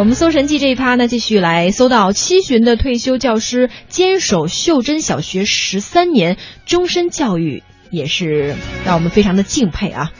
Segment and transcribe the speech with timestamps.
[0.00, 10.10] 我们搜神记这一趴呢，继续来搜到七旬的退休教师坚守袖珍小学十三年，终身教育也是让我们非常的敬佩啊。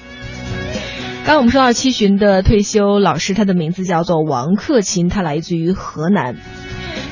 [1.25, 6.37] 刚刚我们说到七旬的退休老师，他的名字叫做王克勤，他来自于河南。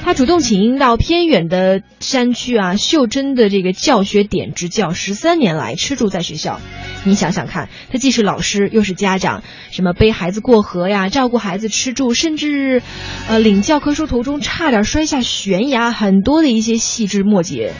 [0.04, 6.60] 他主动请缨到偏远的山区啊，袖珍的这个教学点执教，十三年来吃住在学校。
[7.04, 12.82] 你想想看，他既是老师又是家长，什么背孩子过河呀，照顾孩子吃住，甚至，
[13.29, 17.72] 呃，领教科书途中差点摔下悬崖，很多的一些细枝末节。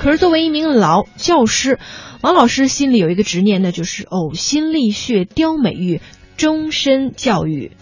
[0.00, 1.80] 可是作为一名老教师，
[2.20, 6.00] 王老师心里有一个执念，那就是呕心沥血雕美玉，
[6.36, 7.72] 终身教育。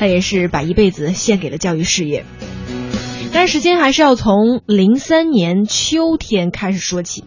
[0.00, 2.24] 他也是把一辈子献给了教育事业，
[3.34, 7.24] 但是时间还是要从零三年秋天开始说起。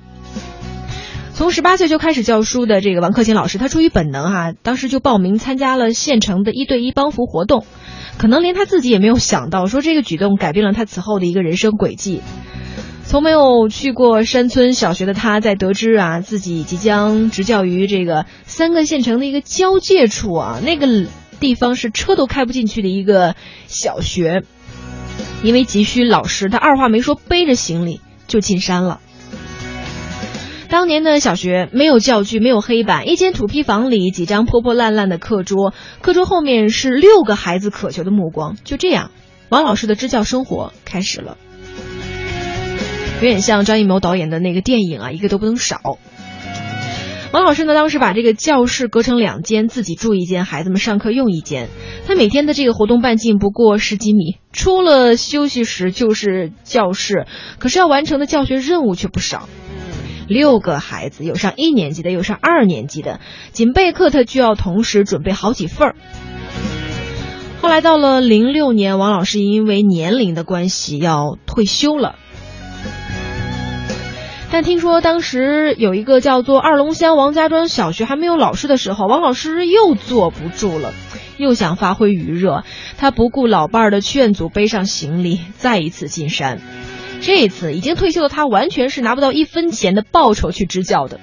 [1.35, 7.63] 从十八岁就开始教书的这个王克勤老师，他出于本能哈，当时就报名参加了县城的一对一帮扶活动，
[8.17, 12.21] 可能连他自己也没有想到，说这个举动改变了他此后的一个人生轨迹。
[13.05, 21.05] 从没有去过山村小学的他，在得知啊自己即将执教于这个三个县城的一个交界处啊，那个。
[21.43, 23.35] 地方是车都开不进去的一个
[23.67, 24.43] 小学，
[25.43, 29.01] 因为急需老师，他二话没说，背着行李就进山了。
[30.69, 38.55] 当年的小学没有教具，没有黑板，一间土坯房里几张破破烂烂的课桌，课桌后面是六个孩子渴求的目光。
[38.63, 39.11] 就这样，
[39.49, 41.37] 王老师的支教生活开始了，
[43.15, 45.99] 有点像张艺谋导演的那个电影啊，一个都不能少。
[47.33, 51.67] 王老师呢，当时把这个教室隔成两间，自己住一间，孩子们上课用一间。
[52.05, 57.25] 他每天的这个活动半径不过十几米，除了休息时就是教室，
[57.57, 59.49] 可是要完成的教学任务却不少。
[60.27, 63.19] 六个孩子，有上一年级的，有上二年级的，
[63.51, 65.95] 仅备课他就要同时准备好几份儿。
[67.63, 72.13] 后来到了零六年，王老师因为年龄的关系要退休了。
[74.53, 80.93] 但听说当时有一个叫做二龙乡王家庄小学还没有老师的时候，王老师又坐不住了，
[81.37, 82.63] 又想发挥余热，
[82.99, 86.61] 他不顾老伴儿的劝阻，背上行李再一次进山。
[87.19, 91.19] 这一次已经退休的他，完全是拿不到一分钱的报酬去支教的。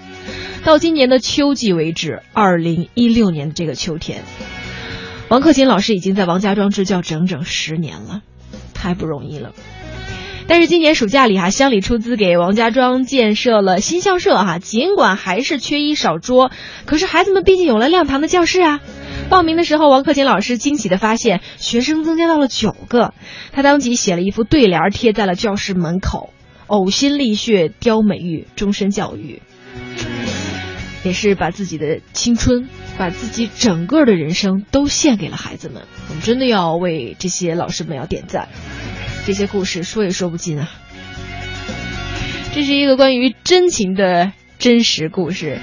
[0.65, 4.25] 到今年的秋季为止，二零一六年的这个秋天，
[5.28, 8.22] 王克勤老师已经在王家庄支教整整十年了，
[8.75, 9.53] 太不容易了。
[10.50, 16.50] 但是今年暑假里哈，乡里出资给王家庄建设了新校舍哈，尽管还是缺衣少桌，
[16.87, 18.81] 可是孩子们毕竟有了亮堂的教室啊。
[19.28, 23.15] 报名的时候，王克勤老师惊喜的发现，学生增加到了九个，
[23.53, 26.31] 他当即写了一副对联贴在了教室门口
[26.67, 29.43] ：“呕心沥血雕美玉，终身教育。”
[31.05, 32.69] 也是把自己的青春，
[32.99, 35.82] 把自己整个的人生都献给了孩子们。
[36.09, 38.49] 我们真的要为这些老师们要点赞。
[39.31, 40.69] 这些故事说也说不尽啊！
[42.53, 45.61] 这是一个关于真情的真实故事。